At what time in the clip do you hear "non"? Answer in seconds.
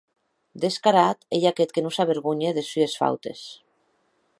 1.83-1.93